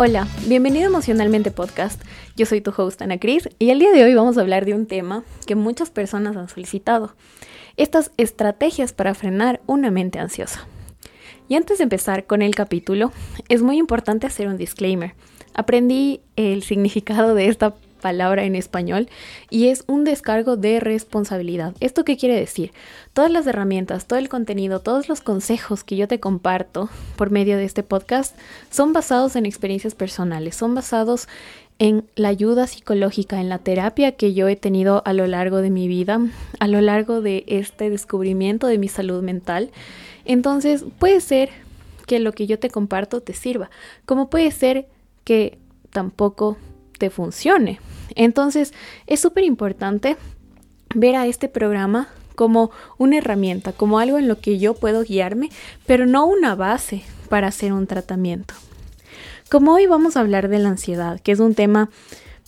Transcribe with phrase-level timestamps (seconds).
[0.00, 2.00] Hola, bienvenido a Emocionalmente Podcast.
[2.36, 4.72] Yo soy tu host Ana Cris y el día de hoy vamos a hablar de
[4.72, 7.16] un tema que muchas personas han solicitado.
[7.76, 10.68] Estas estrategias para frenar una mente ansiosa.
[11.48, 13.10] Y antes de empezar con el capítulo,
[13.48, 15.16] es muy importante hacer un disclaimer.
[15.52, 19.08] Aprendí el significado de esta palabra en español
[19.50, 21.74] y es un descargo de responsabilidad.
[21.80, 22.72] ¿Esto qué quiere decir?
[23.12, 27.56] Todas las herramientas, todo el contenido, todos los consejos que yo te comparto por medio
[27.56, 28.36] de este podcast
[28.70, 31.28] son basados en experiencias personales, son basados
[31.78, 35.70] en la ayuda psicológica, en la terapia que yo he tenido a lo largo de
[35.70, 36.20] mi vida,
[36.58, 39.70] a lo largo de este descubrimiento de mi salud mental.
[40.24, 41.50] Entonces puede ser
[42.06, 43.70] que lo que yo te comparto te sirva,
[44.06, 44.86] como puede ser
[45.24, 45.58] que
[45.90, 46.56] tampoco
[46.98, 47.80] te funcione.
[48.14, 48.74] Entonces
[49.06, 50.16] es súper importante
[50.94, 55.50] ver a este programa como una herramienta, como algo en lo que yo puedo guiarme,
[55.86, 58.54] pero no una base para hacer un tratamiento.
[59.50, 61.90] Como hoy vamos a hablar de la ansiedad, que es un tema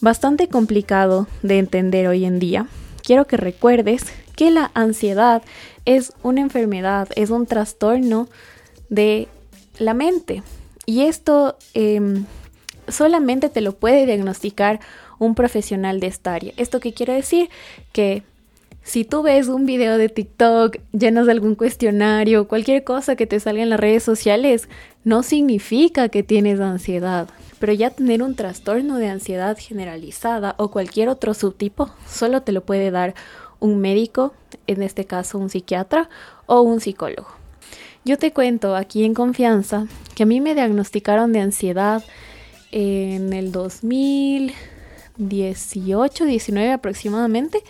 [0.00, 2.66] bastante complicado de entender hoy en día,
[3.02, 4.04] quiero que recuerdes
[4.36, 5.42] que la ansiedad
[5.84, 8.28] es una enfermedad, es un trastorno
[8.88, 9.28] de
[9.78, 10.42] la mente.
[10.86, 12.24] Y esto em,
[12.90, 14.80] solamente te lo puede diagnosticar
[15.18, 16.52] un profesional de esta área.
[16.56, 17.50] ¿Esto qué quiere decir?
[17.92, 18.22] Que
[18.82, 23.38] si tú ves un video de TikTok, llenas de algún cuestionario, cualquier cosa que te
[23.38, 24.68] salga en las redes sociales,
[25.04, 27.28] no significa que tienes ansiedad.
[27.58, 32.62] Pero ya tener un trastorno de ansiedad generalizada o cualquier otro subtipo solo te lo
[32.62, 33.14] puede dar
[33.60, 34.32] un médico,
[34.66, 36.08] en este caso un psiquiatra
[36.46, 37.28] o un psicólogo.
[38.04, 42.02] Yo te cuento aquí en confianza que a mí me diagnosticaron de ansiedad
[42.72, 47.62] en el 2018, 19 aproximadamente.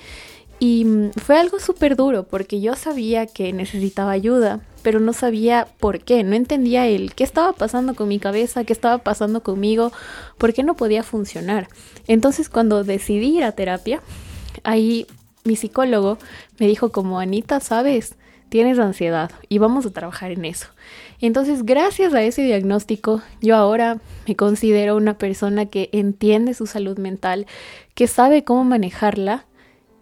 [0.58, 5.68] Y mm, fue algo súper duro porque yo sabía que necesitaba ayuda, pero no sabía
[5.78, 9.92] por qué, no entendía el qué estaba pasando con mi cabeza, qué estaba pasando conmigo,
[10.38, 11.68] por qué no podía funcionar.
[12.06, 14.02] Entonces cuando decidí ir a terapia,
[14.62, 15.06] ahí
[15.44, 16.18] mi psicólogo
[16.58, 18.16] me dijo como, Anita, ¿sabes?
[18.50, 20.66] Tienes ansiedad y vamos a trabajar en eso.
[21.20, 26.98] Entonces, gracias a ese diagnóstico, yo ahora me considero una persona que entiende su salud
[26.98, 27.46] mental,
[27.94, 29.44] que sabe cómo manejarla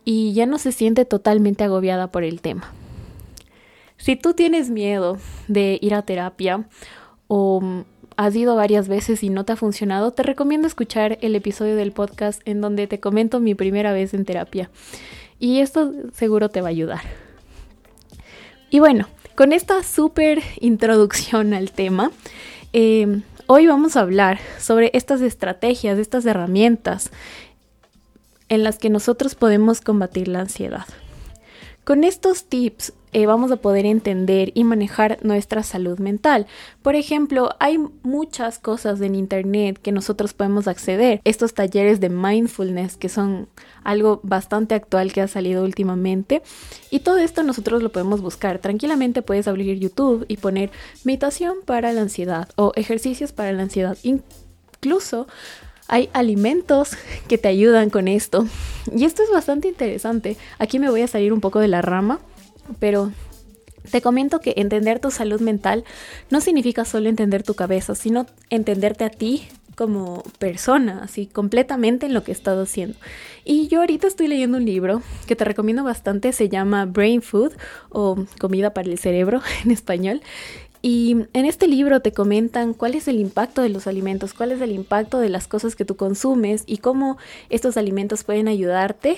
[0.05, 2.73] y ya no se siente totalmente agobiada por el tema.
[3.97, 5.19] Si tú tienes miedo
[5.49, 6.69] de ir a terapia
[7.27, 7.85] o
[8.17, 11.93] has ido varias veces y no te ha funcionado, te recomiendo escuchar el episodio del
[11.93, 14.71] podcast en donde te comento mi primera vez en terapia.
[15.41, 17.01] Y esto seguro te va a ayudar.
[18.71, 22.11] Y bueno, con esta súper introducción al tema,
[22.73, 27.13] eh, hoy vamos a hablar sobre estas estrategias, estas herramientas
[28.49, 30.87] en las que nosotros podemos combatir la ansiedad.
[31.85, 36.47] Con estos tips eh, vamos a poder entender y manejar nuestra salud mental.
[36.83, 41.21] Por ejemplo, hay muchas cosas en Internet que nosotros podemos acceder.
[41.25, 43.49] Estos talleres de mindfulness que son
[43.85, 46.43] algo bastante actual que ha salido últimamente.
[46.91, 48.59] Y todo esto nosotros lo podemos buscar.
[48.59, 50.71] Tranquilamente puedes abrir YouTube y poner
[51.05, 53.97] meditación para la ansiedad o ejercicios para la ansiedad.
[54.03, 55.27] Incluso
[55.89, 56.91] hay alimentos
[57.27, 58.47] que te ayudan con esto.
[58.95, 60.37] Y esto es bastante interesante.
[60.59, 62.21] Aquí me voy a salir un poco de la rama,
[62.79, 63.13] pero
[63.91, 65.85] te comento que entender tu salud mental
[66.31, 69.49] no significa solo entender tu cabeza, sino entenderte a ti
[69.79, 72.99] como persona, así completamente en lo que estás haciendo.
[73.45, 77.53] Y yo ahorita estoy leyendo un libro que te recomiendo bastante, se llama Brain Food
[77.91, 80.21] o Comida para el Cerebro en español.
[80.83, 84.61] Y en este libro te comentan cuál es el impacto de los alimentos, cuál es
[84.61, 87.17] el impacto de las cosas que tú consumes y cómo
[87.49, 89.17] estos alimentos pueden ayudarte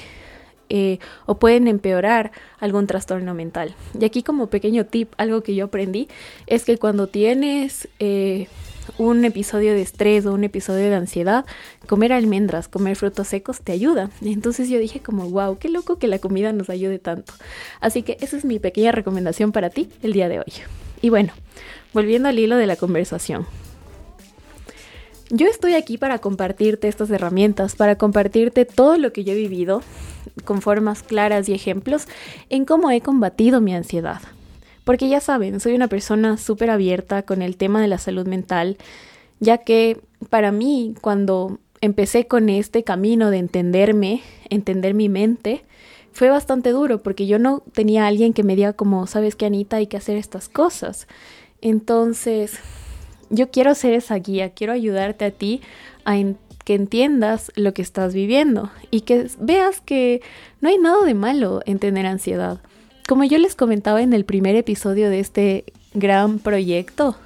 [0.70, 3.75] eh, o pueden empeorar algún trastorno mental.
[3.98, 6.08] Y aquí como pequeño tip, algo que yo aprendí
[6.47, 8.47] es que cuando tienes eh,
[8.98, 11.44] un episodio de estrés o un episodio de ansiedad,
[11.88, 14.10] comer almendras, comer frutos secos te ayuda.
[14.22, 17.32] Entonces yo dije como, wow, qué loco que la comida nos ayude tanto.
[17.80, 20.53] Así que esa es mi pequeña recomendación para ti el día de hoy.
[21.03, 21.33] Y bueno,
[21.92, 23.47] volviendo al hilo de la conversación.
[25.30, 29.80] Yo estoy aquí para compartirte estas herramientas, para compartirte todo lo que yo he vivido
[30.45, 32.07] con formas claras y ejemplos
[32.49, 34.21] en cómo he combatido mi ansiedad.
[34.84, 38.77] Porque ya saben, soy una persona súper abierta con el tema de la salud mental,
[39.39, 40.01] ya que
[40.31, 45.65] para mí cuando empecé con este camino de entenderme, entender mi mente,
[46.13, 49.77] fue bastante duro porque yo no tenía alguien que me diga como, sabes que Anita,
[49.77, 51.07] hay que hacer estas cosas.
[51.61, 52.59] Entonces,
[53.30, 55.62] yo quiero ser esa guía, quiero ayudarte a ti
[56.04, 56.16] a
[56.65, 60.21] que entiendas lo que estás viviendo y que veas que
[60.60, 62.59] no hay nada de malo en tener ansiedad.
[63.09, 67.16] Como yo les comentaba en el primer episodio de este gran proyecto,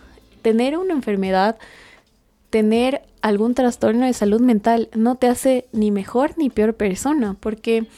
[0.43, 1.57] tener una enfermedad
[2.55, 7.89] tener algún trastorno de salud mental no te hace ni mejor ni peor persona, porque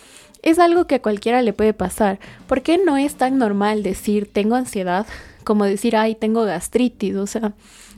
[0.40, 2.18] es algo que a cualquiera le puede pasar.
[2.46, 5.06] ¿Por qué no es tan normal decir tengo ansiedad
[5.44, 7.16] como decir ay tengo gastritis?
[7.16, 7.52] O sea,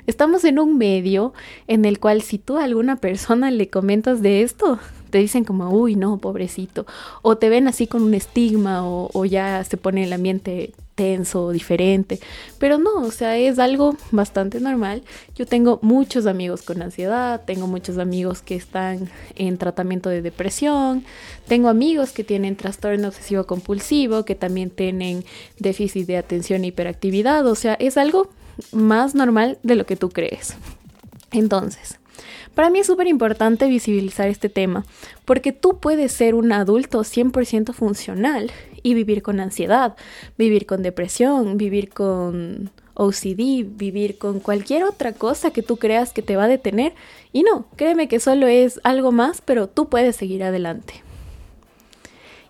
[0.08, 1.34] estamos en un medio
[1.66, 5.70] en el cual si tú a alguna persona le comentas de esto, te dicen como,
[5.70, 6.87] uy, no, pobrecito,
[7.22, 11.52] o te ven así con un estigma o, o ya se pone el ambiente tenso,
[11.52, 12.19] diferente,
[12.58, 15.02] pero no, o sea, es algo bastante normal.
[15.37, 21.04] Yo tengo muchos amigos con ansiedad, tengo muchos amigos que están en tratamiento de depresión,
[21.46, 25.25] tengo amigos que tienen trastorno obsesivo compulsivo, que también tienen
[25.58, 28.28] déficit de atención e hiperactividad, o sea, es algo
[28.72, 30.56] más normal de lo que tú crees.
[31.31, 31.99] Entonces,
[32.55, 34.84] para mí es súper importante visibilizar este tema,
[35.25, 38.50] porque tú puedes ser un adulto 100% funcional
[38.82, 39.96] y vivir con ansiedad,
[40.37, 46.22] vivir con depresión, vivir con OCD, vivir con cualquier otra cosa que tú creas que
[46.22, 46.94] te va a detener.
[47.32, 50.94] Y no, créeme que solo es algo más, pero tú puedes seguir adelante.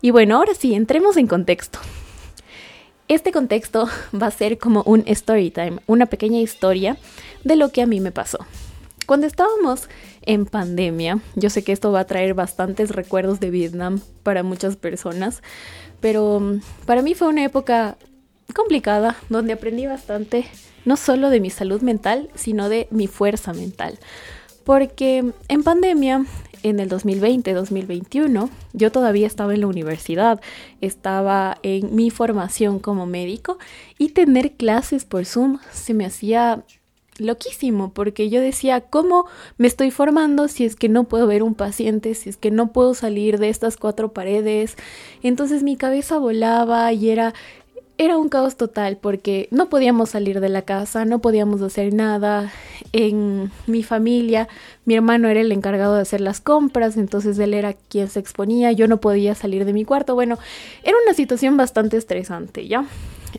[0.01, 1.81] Y bueno, ahora sí, entremos en contexto.
[3.09, 3.89] Este contexto
[4.21, 6.99] va a ser como un story time, una pequeña historia
[7.43, 8.39] de lo que a mí me pasó.
[9.07, 9.89] Cuando estábamos
[10.21, 14.77] en pandemia, yo sé que esto va a traer bastantes recuerdos de Vietnam para muchas
[14.77, 15.43] personas,
[16.01, 17.97] pero mm, para mí fue una época
[18.55, 20.45] complicada donde aprendí bastante,
[20.85, 23.99] no solo de mi salud mental, sino de mi fuerza mental.
[24.65, 26.27] Porque en pandemia,
[26.63, 30.41] en el 2020-2021, yo todavía estaba en la universidad,
[30.81, 33.59] estaba en mi formación como médico
[33.99, 36.65] y tener clases por Zoom se me hacía
[37.19, 39.27] loquísimo, porque yo decía, ¿cómo
[39.57, 42.73] me estoy formando si es que no puedo ver un paciente, si es que no
[42.73, 44.77] puedo salir de estas cuatro paredes?
[45.23, 47.35] Entonces mi cabeza volaba y era
[47.99, 52.53] era un caos total porque no podíamos salir de la casa, no podíamos hacer nada.
[52.93, 54.49] En mi familia,
[54.85, 58.71] mi hermano era el encargado de hacer las compras, entonces él era quien se exponía,
[58.71, 60.15] yo no podía salir de mi cuarto.
[60.15, 60.39] Bueno,
[60.85, 62.87] era una situación bastante estresante, ¿ya?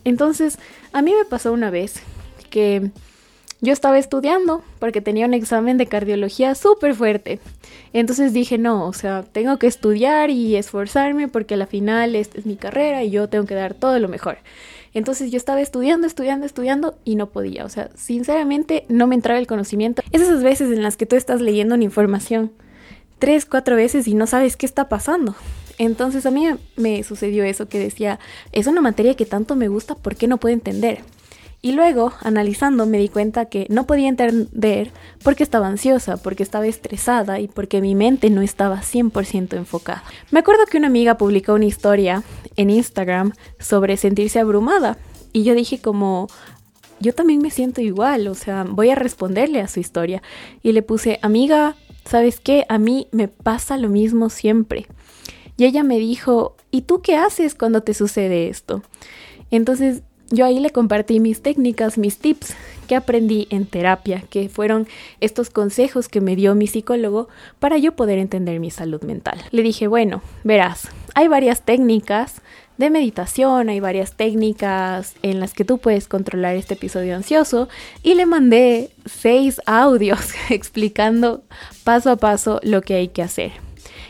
[0.04, 0.60] Entonces,
[0.92, 2.02] a mí me pasó una vez
[2.50, 2.92] que
[3.62, 7.40] yo estaba estudiando porque tenía un examen de cardiología súper fuerte.
[7.94, 12.46] Entonces dije, no, o sea, tengo que estudiar y esforzarme porque al final esta es
[12.46, 14.38] mi carrera y yo tengo que dar todo lo mejor.
[14.94, 17.66] Entonces yo estaba estudiando, estudiando, estudiando y no podía.
[17.66, 20.02] O sea, sinceramente no me entraba el conocimiento.
[20.12, 22.52] Es esas veces en las que tú estás leyendo una información
[23.20, 25.36] tres, cuatro veces y no sabes qué está pasando.
[25.78, 28.20] Entonces a mí me sucedió eso que decía,
[28.52, 31.02] es una materia que tanto me gusta, ¿por qué no puedo entender?
[31.62, 34.92] Y luego, analizando, me di cuenta que no podía entender
[35.24, 40.04] porque estaba ansiosa, porque estaba estresada y porque mi mente no estaba 100% enfocada.
[40.32, 42.24] Me acuerdo que una amiga publicó una historia
[42.56, 44.98] en Instagram sobre sentirse abrumada
[45.34, 46.28] y yo dije como,
[47.02, 50.22] yo también me siento igual, o sea, voy a responderle a su historia.
[50.64, 51.76] Y le puse, amiga,
[52.06, 52.66] ¿sabes qué?
[52.70, 54.88] A mí me pasa lo mismo siempre.
[55.58, 58.82] Y ella me dijo, ¿y tú qué haces cuando te sucede esto?
[59.52, 62.56] Entonces yo ahí le compartí mis técnicas, mis tips
[62.88, 64.88] que aprendí en terapia, que fueron
[65.20, 67.30] estos consejos que me dio mi psicólogo
[67.60, 69.40] para yo poder entender mi salud mental.
[69.52, 72.42] Le dije, bueno, verás, hay varias técnicas
[72.78, 77.68] de meditación, hay varias técnicas en las que tú puedes controlar este episodio ansioso
[78.04, 81.44] y le mandé seis audios explicando
[81.84, 83.69] paso a paso lo que hay que hacer.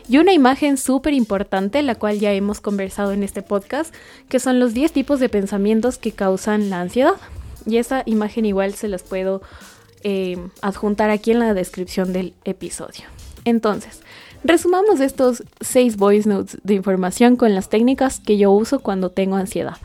[0.10, 3.94] Y una imagen súper importante, la cual ya hemos conversado en este podcast,
[4.28, 7.14] que son los 10 tipos de pensamientos que causan la ansiedad.
[7.68, 9.44] Y esa imagen igual se las puedo
[10.02, 13.04] eh, adjuntar aquí en la descripción del episodio.
[13.46, 14.02] Entonces,
[14.44, 19.36] resumamos estos 6 voice notes de información con las técnicas que yo uso cuando tengo
[19.36, 19.78] ansiedad.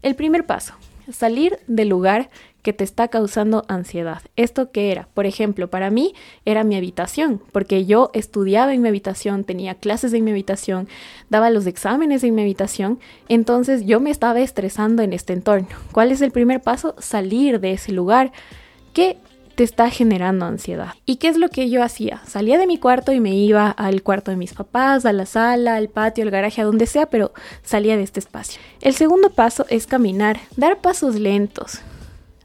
[0.00, 0.72] El primer paso,
[1.12, 2.30] salir del lugar
[2.62, 4.22] que te está causando ansiedad.
[4.36, 5.08] ¿Esto qué era?
[5.14, 10.12] Por ejemplo, para mí era mi habitación, porque yo estudiaba en mi habitación, tenía clases
[10.12, 10.88] en mi habitación,
[11.30, 12.98] daba los exámenes en mi habitación,
[13.28, 15.68] entonces yo me estaba estresando en este entorno.
[15.92, 16.94] ¿Cuál es el primer paso?
[16.98, 18.32] Salir de ese lugar
[18.92, 19.16] que
[19.54, 20.94] te está generando ansiedad.
[21.04, 22.22] ¿Y qué es lo que yo hacía?
[22.26, 25.74] Salía de mi cuarto y me iba al cuarto de mis papás, a la sala,
[25.74, 28.60] al patio, al garaje, a donde sea, pero salía de este espacio.
[28.80, 31.80] El segundo paso es caminar, dar pasos lentos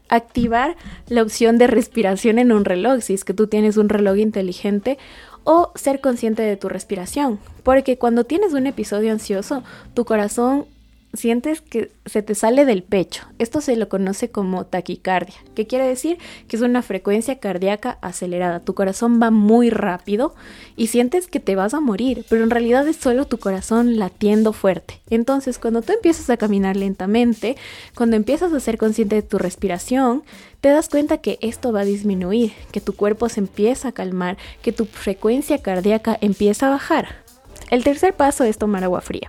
[0.08, 0.76] activar
[1.08, 4.98] la opción de respiración en un reloj, si es que tú tienes un reloj inteligente,
[5.44, 10.66] o ser consciente de tu respiración, porque cuando tienes un episodio ansioso, tu corazón
[11.14, 13.24] sientes que se te sale del pecho.
[13.38, 16.18] Esto se lo conoce como taquicardia, que quiere decir
[16.48, 18.60] que es una frecuencia cardíaca acelerada.
[18.60, 20.34] Tu corazón va muy rápido
[20.76, 24.52] y sientes que te vas a morir, pero en realidad es solo tu corazón latiendo
[24.52, 25.00] fuerte.
[25.10, 27.56] Entonces, cuando tú empiezas a caminar lentamente,
[27.94, 30.24] cuando empiezas a ser consciente de tu respiración,
[30.60, 34.38] te das cuenta que esto va a disminuir, que tu cuerpo se empieza a calmar,
[34.62, 37.24] que tu frecuencia cardíaca empieza a bajar.
[37.70, 39.28] El tercer paso es tomar agua fría.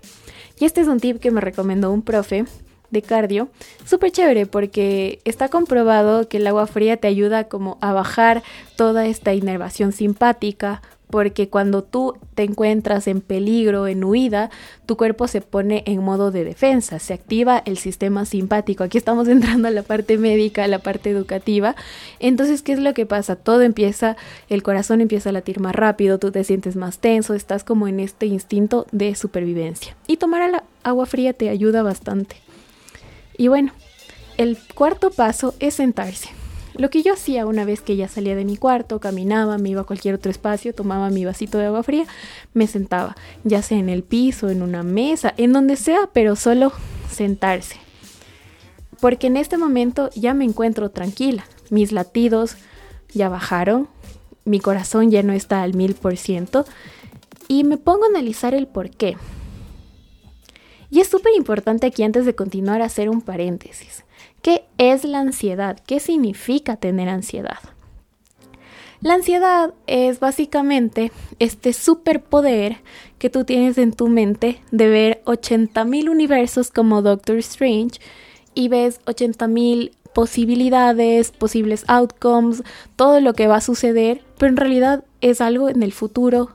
[0.59, 2.45] Y este es un tip que me recomendó un profe
[2.91, 3.49] de cardio,
[3.83, 8.43] súper chévere porque está comprobado que el agua fría te ayuda como a bajar
[8.75, 14.49] toda esta inervación simpática, porque cuando tú te encuentras en peligro, en huida,
[14.85, 18.83] tu cuerpo se pone en modo de defensa, se activa el sistema simpático.
[18.83, 21.75] Aquí estamos entrando a la parte médica, a la parte educativa.
[22.19, 23.35] Entonces, ¿qué es lo que pasa?
[23.35, 24.17] Todo empieza,
[24.49, 27.99] el corazón empieza a latir más rápido, tú te sientes más tenso, estás como en
[27.99, 29.95] este instinto de supervivencia.
[30.07, 32.37] Y tomar agua fría te ayuda bastante.
[33.37, 33.71] Y bueno,
[34.37, 36.44] el cuarto paso es sentarse.
[36.77, 39.81] Lo que yo hacía una vez que ya salía de mi cuarto, caminaba, me iba
[39.81, 42.05] a cualquier otro espacio, tomaba mi vasito de agua fría,
[42.53, 43.15] me sentaba,
[43.45, 46.73] ya sea en el piso, en una mesa, en donde sea, pero solo
[47.09, 47.77] sentarse.
[48.99, 52.57] Porque en este momento ya me encuentro tranquila, mis latidos
[53.13, 53.87] ya bajaron,
[54.43, 56.65] mi corazón ya no está al mil por ciento
[57.47, 59.15] y me pongo a analizar el por qué.
[60.89, 64.03] Y es súper importante aquí antes de continuar hacer un paréntesis.
[64.45, 65.79] ¿Qué es la ansiedad?
[65.87, 67.57] ¿Qué significa tener ansiedad?
[69.01, 72.77] La ansiedad es básicamente este superpoder
[73.17, 77.99] que tú tienes en tu mente de ver 80.000 universos como Doctor Strange
[78.53, 82.61] y ves 80.000 posibilidades, posibles outcomes,
[82.95, 86.51] todo lo que va a suceder, pero en realidad es algo en el futuro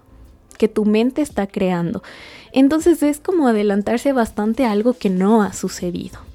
[0.58, 2.04] que tu mente está creando.
[2.52, 6.29] Entonces es como adelantarse bastante a algo que no ha sucedido.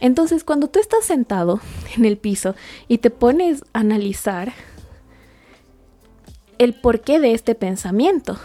[0.00, 1.60] Entonces, cuando tú estás sentado
[1.96, 2.54] en el piso
[2.86, 4.52] y te pones a analizar
[6.58, 8.38] el porqué de este pensamiento,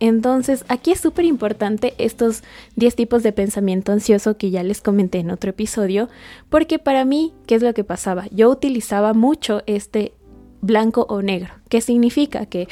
[0.00, 2.42] entonces aquí es súper importante estos
[2.76, 6.08] 10 tipos de pensamiento ansioso que ya les comenté en otro episodio,
[6.48, 8.26] porque para mí, ¿qué es lo que pasaba?
[8.30, 10.14] Yo utilizaba mucho este
[10.62, 12.66] blanco o negro, ¿Qué significa que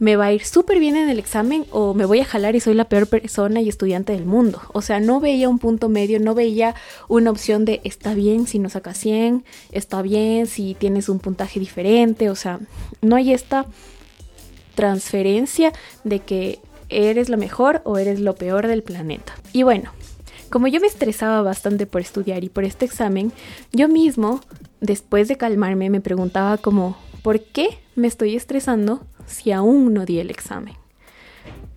[0.00, 2.60] me va a ir súper bien en el examen o me voy a jalar y
[2.60, 4.60] soy la peor persona y estudiante del mundo.
[4.72, 6.74] O sea, no veía un punto medio, no veía
[7.06, 11.60] una opción de está bien si no sacas 100, está bien si tienes un puntaje
[11.60, 12.30] diferente.
[12.30, 12.60] O sea,
[13.02, 13.66] no hay esta
[14.74, 19.34] transferencia de que eres lo mejor o eres lo peor del planeta.
[19.52, 19.92] Y bueno,
[20.48, 23.32] como yo me estresaba bastante por estudiar y por este examen,
[23.70, 24.40] yo mismo,
[24.80, 30.18] después de calmarme, me preguntaba como, ¿por qué me estoy estresando si aún no di
[30.18, 30.74] el examen.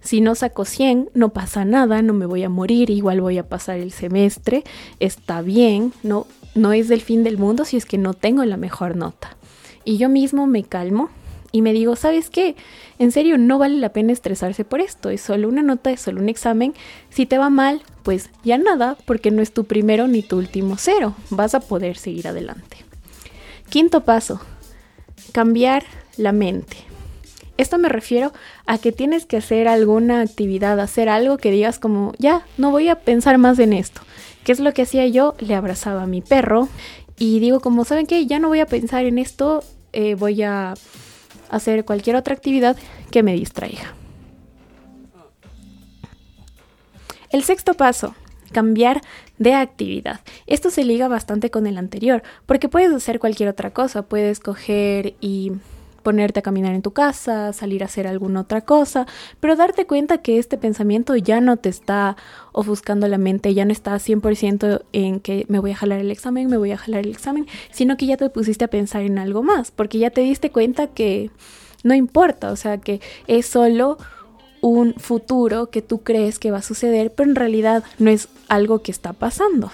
[0.01, 3.47] Si no saco 100, no pasa nada, no me voy a morir, igual voy a
[3.47, 4.63] pasar el semestre,
[4.99, 8.57] está bien, no, no es del fin del mundo si es que no tengo la
[8.57, 9.37] mejor nota.
[9.85, 11.09] Y yo mismo me calmo
[11.53, 12.55] y me digo, ¿sabes qué?
[12.99, 16.19] En serio, no vale la pena estresarse por esto, es solo una nota, es solo
[16.19, 16.73] un examen.
[17.09, 20.75] Si te va mal, pues ya nada, porque no es tu primero ni tu último
[20.77, 22.77] cero, vas a poder seguir adelante.
[23.69, 24.41] Quinto paso,
[25.31, 25.83] cambiar
[26.17, 26.92] la mente.
[27.57, 28.33] Esto me refiero
[28.65, 32.89] a que tienes que hacer alguna actividad, hacer algo que digas como, ya, no voy
[32.89, 34.01] a pensar más en esto.
[34.43, 35.35] ¿Qué es lo que hacía yo?
[35.39, 36.67] Le abrazaba a mi perro
[37.17, 38.25] y digo como, ¿saben qué?
[38.25, 40.73] Ya no voy a pensar en esto, eh, voy a
[41.49, 42.75] hacer cualquier otra actividad
[43.11, 43.93] que me distraiga.
[47.29, 48.15] El sexto paso,
[48.51, 49.01] cambiar
[49.37, 50.21] de actividad.
[50.47, 55.15] Esto se liga bastante con el anterior, porque puedes hacer cualquier otra cosa, puedes coger
[55.21, 55.53] y
[56.03, 59.07] ponerte a caminar en tu casa, salir a hacer alguna otra cosa,
[59.39, 62.17] pero darte cuenta que este pensamiento ya no te está
[62.51, 66.49] ofuscando la mente, ya no está 100% en que me voy a jalar el examen,
[66.49, 69.41] me voy a jalar el examen, sino que ya te pusiste a pensar en algo
[69.41, 71.31] más, porque ya te diste cuenta que
[71.83, 73.97] no importa, o sea, que es solo
[74.61, 78.81] un futuro que tú crees que va a suceder, pero en realidad no es algo
[78.81, 79.71] que está pasando.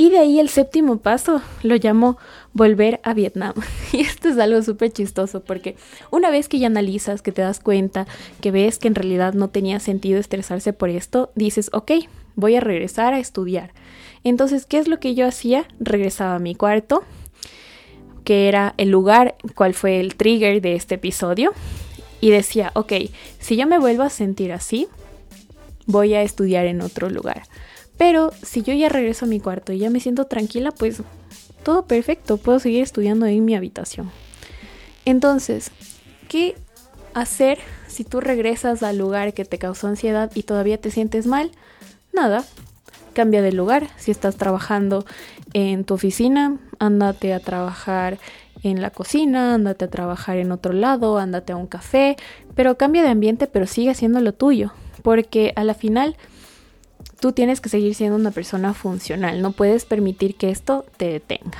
[0.00, 2.16] Y de ahí el séptimo paso lo llamo
[2.54, 3.52] volver a Vietnam.
[3.92, 5.76] Y esto es algo súper chistoso porque
[6.10, 8.06] una vez que ya analizas, que te das cuenta,
[8.40, 11.92] que ves que en realidad no tenía sentido estresarse por esto, dices, ok,
[12.34, 13.74] voy a regresar a estudiar.
[14.24, 15.66] Entonces, ¿qué es lo que yo hacía?
[15.80, 17.04] Regresaba a mi cuarto,
[18.24, 21.52] que era el lugar, cuál fue el trigger de este episodio,
[22.22, 22.94] y decía, ok,
[23.38, 24.88] si yo me vuelvo a sentir así,
[25.84, 27.42] voy a estudiar en otro lugar.
[28.00, 31.02] Pero si yo ya regreso a mi cuarto y ya me siento tranquila, pues
[31.62, 34.10] todo perfecto, puedo seguir estudiando en mi habitación.
[35.04, 35.70] Entonces,
[36.26, 36.56] ¿qué
[37.12, 41.50] hacer si tú regresas al lugar que te causó ansiedad y todavía te sientes mal?
[42.14, 42.46] Nada,
[43.12, 43.88] cambia de lugar.
[43.98, 45.04] Si estás trabajando
[45.52, 48.18] en tu oficina, ándate a trabajar
[48.62, 52.16] en la cocina, ándate a trabajar en otro lado, ándate a un café,
[52.54, 56.16] pero cambia de ambiente, pero sigue siendo lo tuyo, porque a la final
[57.20, 61.58] tú tienes que seguir siendo una persona funcional, no puedes permitir que esto te detenga.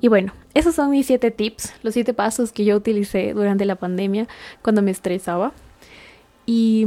[0.00, 3.76] Y bueno, esos son mis siete tips, los siete pasos que yo utilicé durante la
[3.76, 4.28] pandemia
[4.62, 5.52] cuando me estresaba.
[6.46, 6.86] Y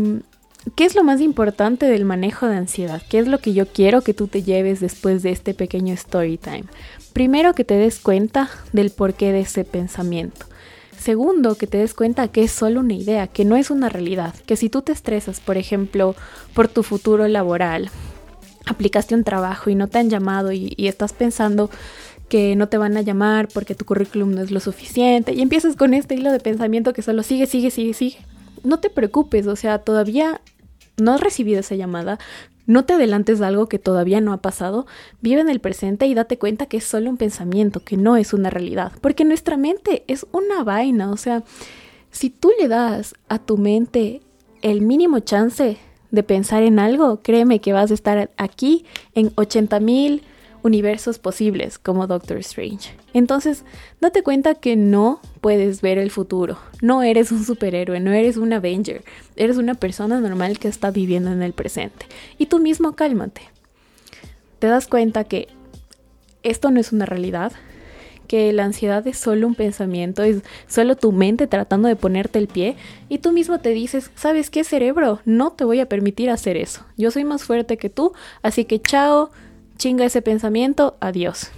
[0.75, 3.01] ¿qué es lo más importante del manejo de ansiedad?
[3.09, 6.37] ¿Qué es lo que yo quiero que tú te lleves después de este pequeño story
[6.37, 6.65] time?
[7.13, 10.45] Primero, que te des cuenta del porqué de ese pensamiento.
[11.01, 14.35] Segundo, que te des cuenta que es solo una idea, que no es una realidad,
[14.45, 16.15] que si tú te estresas, por ejemplo,
[16.53, 17.89] por tu futuro laboral,
[18.67, 21.71] aplicaste un trabajo y no te han llamado y, estás pensando
[22.29, 25.75] que no te van a llamar porque tu currículum no es lo suficiente y empiezas
[25.75, 28.17] con este hilo de pensamiento que solo sigue, sigue, sigue, sigue.
[28.63, 30.39] No te preocupes, o sea, todavía
[30.97, 32.19] no has recibido esa llamada,
[32.65, 34.85] no te adelantes de algo que todavía no ha pasado,
[35.21, 38.33] vive en el presente y date cuenta que es solo un pensamiento, que no es
[38.33, 41.43] una realidad, porque nuestra mente es una vaina, o sea,
[42.11, 44.21] si tú le das a tu mente
[44.61, 45.77] el mínimo chance
[46.11, 50.23] de pensar en algo, créeme que vas a estar aquí en 80 mil
[50.63, 52.93] universos posibles como Doctor Strange.
[53.13, 53.63] Entonces,
[53.99, 56.57] date cuenta que no puedes ver el futuro.
[56.81, 59.03] No eres un superhéroe, no eres un Avenger.
[59.35, 62.05] Eres una persona normal que está viviendo en el presente.
[62.37, 63.41] Y tú mismo cálmate.
[64.59, 65.47] Te das cuenta que
[66.43, 67.51] esto no es una realidad,
[68.31, 72.47] que la ansiedad es solo un pensamiento, es solo tu mente tratando de ponerte el
[72.47, 72.77] pie
[73.09, 75.19] y tú mismo te dices, ¿sabes qué cerebro?
[75.25, 76.85] No te voy a permitir hacer eso.
[76.97, 79.31] Yo soy más fuerte que tú, así que chao,
[79.77, 81.51] chinga ese pensamiento, adiós.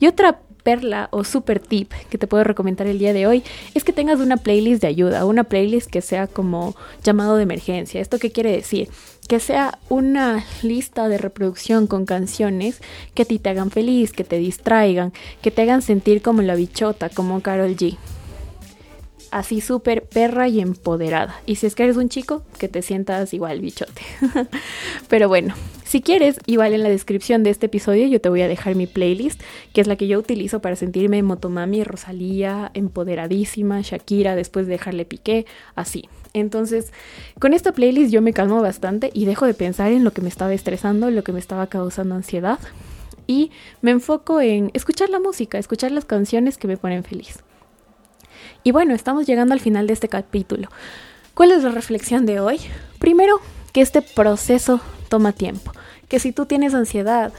[0.00, 3.84] Y otra perla o super tip que te puedo recomendar el día de hoy es
[3.84, 6.74] que tengas una playlist de ayuda, una playlist que sea como
[7.04, 8.00] llamado de emergencia.
[8.00, 8.88] ¿Esto qué quiere decir?
[9.28, 12.80] Que sea una lista de reproducción con canciones
[13.14, 15.12] que a ti te hagan feliz, que te distraigan,
[15.42, 17.96] que te hagan sentir como la bichota, como Carol G
[19.34, 21.40] así súper perra y empoderada.
[21.44, 24.02] Y si es que eres un chico, que te sientas igual bichote.
[25.08, 28.48] Pero bueno, si quieres, igual en la descripción de este episodio yo te voy a
[28.48, 34.36] dejar mi playlist, que es la que yo utilizo para sentirme Motomami, Rosalía, empoderadísima, Shakira,
[34.36, 36.08] después de dejarle piqué, así.
[36.32, 36.92] Entonces,
[37.40, 40.28] con esta playlist yo me calmo bastante y dejo de pensar en lo que me
[40.28, 42.60] estaba estresando, en lo que me estaba causando ansiedad.
[43.26, 43.50] Y
[43.82, 47.42] me enfoco en escuchar la música, escuchar las canciones que me ponen feliz.
[48.66, 50.70] Y bueno, estamos llegando al final de este capítulo.
[51.34, 52.58] ¿Cuál es la reflexión de hoy?
[52.98, 53.38] Primero,
[53.72, 55.72] que este proceso toma tiempo.
[56.08, 57.30] Que si tú tienes ansiedad,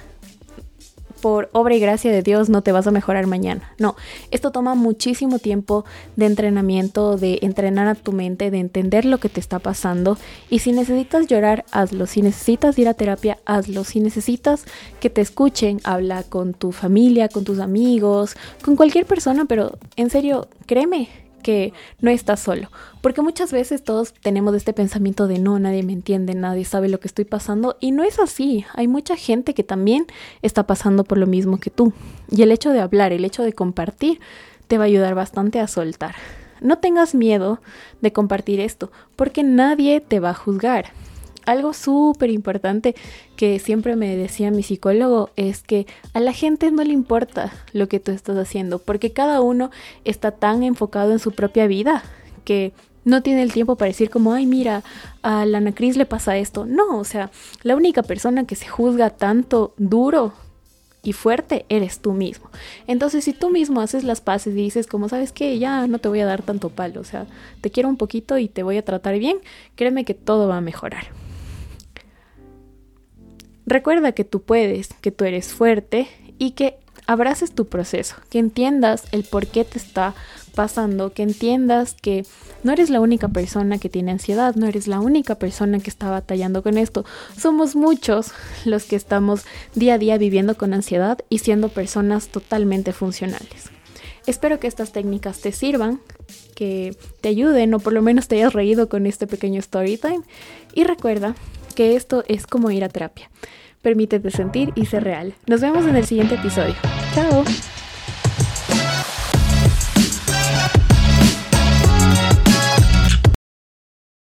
[1.26, 3.74] por obra y gracia de Dios no te vas a mejorar mañana.
[3.80, 3.96] No,
[4.30, 5.84] esto toma muchísimo tiempo
[6.16, 10.20] de entrenamiento, de entrenar a tu mente, de entender lo que te está pasando.
[10.52, 12.06] Y si necesitas llorar, hazlo.
[12.06, 13.84] Si necesitas ir a terapia, hazlo.
[13.86, 14.66] Si necesitas
[15.00, 20.12] que te escuchen, habla con tu familia, con tus amigos, con cualquier persona, pero en
[20.12, 21.10] serio, créeme,
[21.46, 22.72] que no estás solo.
[23.02, 27.00] Porque muchas veces todos tenemos este pensamiento de no, nadie me entiende, nadie sabe lo
[27.00, 27.78] que estoy pasando.
[27.80, 28.66] Y no es así.
[28.74, 30.08] Hay mucha gente que también
[30.42, 31.94] está pasando por lo mismo que tú.
[32.32, 34.20] Y el hecho de hablar, el hecho de compartir,
[34.68, 36.16] te va a ayudar bastante a soltar.
[36.62, 37.62] No tengas miedo
[38.02, 40.94] de compartir esto, porque nadie te va a juzgar
[41.46, 42.96] algo súper importante
[43.36, 47.88] que siempre me decía mi psicólogo es que a la gente no le importa lo
[47.88, 49.72] que tú estás haciendo, porque cada uno
[50.04, 52.04] está tan enfocado en su propia vida
[52.44, 52.74] que
[53.06, 54.84] no tiene el tiempo para decir como, ay, mira,
[55.22, 56.66] a la Ana Cris le pasa esto.
[56.66, 57.30] No, o sea,
[57.62, 60.34] la única persona que se juzga tanto duro
[61.04, 62.50] y fuerte eres tú mismo.
[62.88, 66.10] Entonces, si tú mismo haces las paces y dices como, sabes que ya no te
[66.10, 67.28] voy a dar tanto palo, o sea,
[67.62, 69.38] te quiero un poquito y te voy a tratar bien,
[69.76, 71.06] créeme que todo va a mejorar.
[73.66, 79.04] Recuerda que tú puedes, que tú eres fuerte y que abraces tu proceso, que entiendas
[79.12, 80.14] el por qué te está
[80.56, 82.26] pasando, que entiendas que
[82.64, 86.10] no eres la única persona que tiene ansiedad, no eres la única persona que está
[86.10, 87.06] batallando con esto.
[87.38, 88.32] Somos muchos
[88.66, 93.70] los que estamos día a día viviendo con ansiedad y siendo personas totalmente funcionales.
[94.26, 96.00] Espero que estas técnicas te sirvan,
[96.56, 100.22] que te ayuden o por lo menos te hayas reído con este pequeño story time.
[100.74, 101.36] Y recuerda
[101.76, 103.30] que esto es como ir a terapia.
[103.82, 105.36] Permítete sentir y ser real.
[105.46, 106.74] Nos vemos en el siguiente episodio.
[107.14, 107.44] Chao.